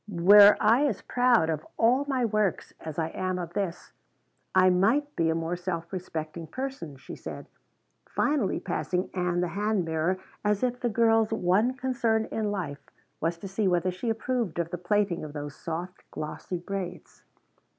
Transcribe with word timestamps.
"Were 0.09 0.57
I 0.59 0.87
as 0.87 1.03
proud 1.03 1.51
of 1.51 1.63
all 1.77 2.05
my 2.07 2.25
works 2.25 2.73
as 2.79 2.97
I 2.97 3.09
am 3.09 3.37
of 3.37 3.53
this, 3.53 3.91
I 4.55 4.71
might 4.71 5.15
be 5.15 5.29
a 5.29 5.35
more 5.35 5.55
self 5.55 5.93
respecting 5.93 6.47
person," 6.47 6.95
she 6.97 7.15
said, 7.15 7.45
finally 8.09 8.59
passing 8.59 9.11
Ann 9.13 9.41
the 9.41 9.49
hand 9.49 9.85
mirror 9.85 10.17
as 10.43 10.63
if 10.63 10.79
the 10.79 10.89
girl's 10.89 11.31
one 11.31 11.75
concern 11.75 12.25
in 12.31 12.49
life 12.49 12.83
was 13.19 13.37
to 13.37 13.47
see 13.47 13.67
whether 13.67 13.91
she 13.91 14.09
approved 14.09 14.57
of 14.57 14.71
the 14.71 14.77
plaiting 14.79 15.23
of 15.23 15.33
those 15.33 15.53
soft 15.55 16.01
glossy 16.09 16.57
braids. 16.57 17.23